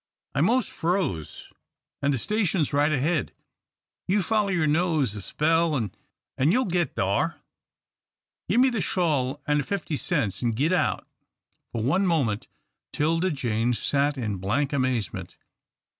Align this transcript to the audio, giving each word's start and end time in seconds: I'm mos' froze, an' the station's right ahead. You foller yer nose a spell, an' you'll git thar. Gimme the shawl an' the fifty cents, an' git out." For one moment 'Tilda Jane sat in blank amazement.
I'm 0.33 0.45
mos' 0.45 0.65
froze, 0.67 1.49
an' 2.01 2.09
the 2.09 2.17
station's 2.17 2.73
right 2.73 2.91
ahead. 2.91 3.33
You 4.07 4.23
foller 4.23 4.51
yer 4.51 4.65
nose 4.65 5.13
a 5.13 5.21
spell, 5.21 5.75
an' 5.77 5.91
you'll 6.39 6.65
git 6.65 6.95
thar. 6.95 7.39
Gimme 8.49 8.71
the 8.71 8.81
shawl 8.81 9.43
an' 9.45 9.59
the 9.59 9.63
fifty 9.63 9.97
cents, 9.97 10.41
an' 10.41 10.53
git 10.53 10.73
out." 10.73 11.07
For 11.71 11.83
one 11.83 12.07
moment 12.07 12.47
'Tilda 12.91 13.29
Jane 13.29 13.73
sat 13.73 14.17
in 14.17 14.37
blank 14.37 14.73
amazement. 14.73 15.37